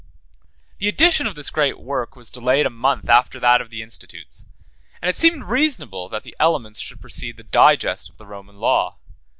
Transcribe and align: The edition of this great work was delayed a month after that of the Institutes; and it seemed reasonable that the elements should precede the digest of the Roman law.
The 0.79 0.87
edition 0.87 1.27
of 1.27 1.35
this 1.35 1.51
great 1.51 1.79
work 1.79 2.15
was 2.15 2.31
delayed 2.31 2.65
a 2.65 2.71
month 2.71 3.07
after 3.07 3.39
that 3.39 3.61
of 3.61 3.69
the 3.69 3.83
Institutes; 3.83 4.47
and 4.99 5.07
it 5.07 5.15
seemed 5.15 5.43
reasonable 5.43 6.09
that 6.09 6.23
the 6.23 6.35
elements 6.39 6.79
should 6.79 7.01
precede 7.01 7.37
the 7.37 7.43
digest 7.43 8.09
of 8.09 8.17
the 8.17 8.25
Roman 8.25 8.55
law. 8.57 8.97